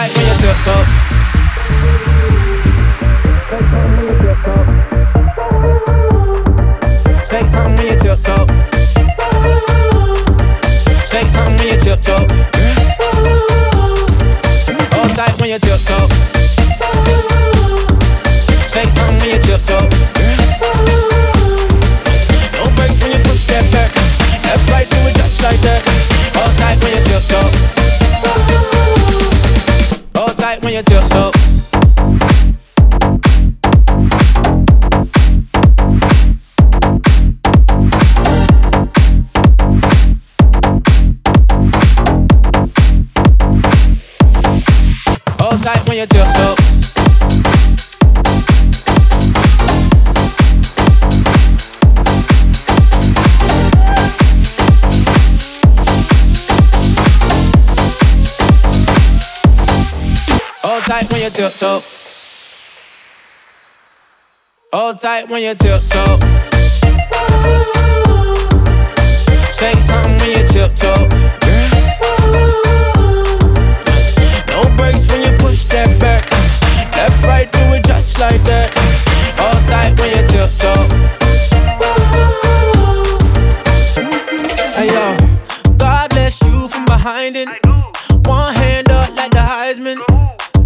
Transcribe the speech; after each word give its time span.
tight 0.00 0.16
when 0.16 0.26
you 0.26 0.34
tiptoe. 0.40 0.84
Shake 7.28 7.48
something 7.50 7.76
when 7.76 7.86
you 7.86 7.98
tiptoe. 7.98 8.46
Shake 11.10 11.28
something 11.28 11.56
when 11.58 11.68
you 11.68 11.78
tiptoe. 11.80 12.26
Hold 14.94 15.10
tight 15.16 15.34
when 15.40 15.48
you 15.50 15.58
tiptoe. 15.58 16.08
Shake 18.72 18.90
something 18.90 19.18
when 19.20 19.30
you 19.30 19.38
tiptoe. 19.38 19.84
No 19.84 20.09
Tight 30.50 30.64
when 30.64 30.72
you 30.72 30.82
tiptoe. 30.82 31.30
Hold 45.38 45.62
tight 45.62 45.88
when 45.88 45.98
you 45.98 46.06
tiptoe. 46.06 46.59
Hold 60.70 60.84
tight 60.84 61.10
when 61.10 61.20
you 61.20 61.30
tiptoe. 61.30 61.80
Hold 64.72 64.98
tight 65.00 65.28
when 65.28 65.42
you 65.42 65.52
tiptoe. 65.56 66.39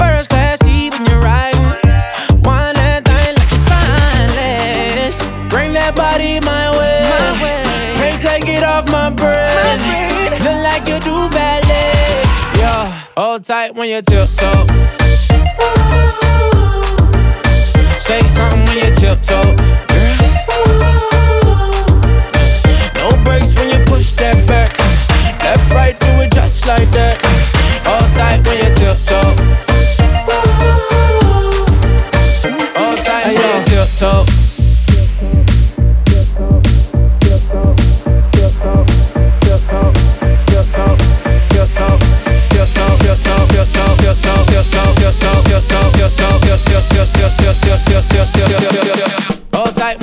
First 0.00 0.30
class 0.30 0.58
seat 0.64 0.90
when 0.94 1.04
you're 1.10 1.20
riding. 1.20 1.70
Wine 2.46 2.74
that 2.80 3.04
thing 3.04 3.34
like 3.36 3.52
it's 3.52 3.64
spineless. 3.68 5.16
Bring 5.52 5.74
that 5.74 5.92
body 5.94 6.40
my 6.40 6.72
way. 6.78 7.04
Can't 8.00 8.20
take 8.20 8.48
it 8.48 8.64
off 8.64 8.88
my 8.90 9.10
brain. 9.10 9.78
Look 10.40 10.60
like 10.64 10.88
you 10.88 10.98
do 11.00 11.28
ballet. 11.28 12.24
Yeah, 12.56 12.88
hold 13.16 13.44
tight 13.44 13.74
when 13.74 13.90
you 13.90 14.00
tiptoe. 14.00 14.64
Shake 18.06 18.28
something 18.32 18.64
when 18.66 18.78
you 18.82 18.90
tiptoe. 18.94 19.89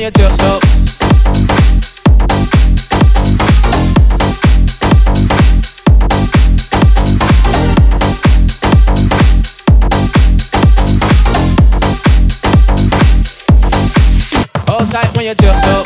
on 0.00 0.04
your 0.04 0.10
tip 0.12 0.36
top. 0.38 0.62
Hold 14.68 14.90
tight 14.90 15.18
on 15.18 15.24
your. 15.24 15.79